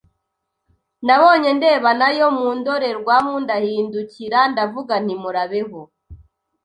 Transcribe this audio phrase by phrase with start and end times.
[1.05, 5.81] Nabonye ndeba nayo mu ndorerwamo ndahindukira ndavuga nti muraho.